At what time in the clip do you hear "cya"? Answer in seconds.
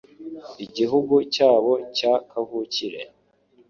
1.97-2.13